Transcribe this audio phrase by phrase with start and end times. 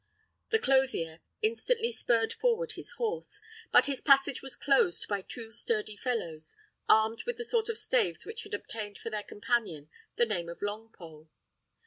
[0.49, 3.39] The clothier instantly spurred forward his horse;
[3.71, 6.57] but his passage was closed by two sturdy fellows,
[6.89, 10.61] armed with the sort of staves which had obtained for their companion the name of
[10.61, 11.27] Longpole.